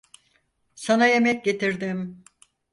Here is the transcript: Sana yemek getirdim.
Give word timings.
Sana 0.75 1.07
yemek 1.07 1.45
getirdim. 1.45 2.23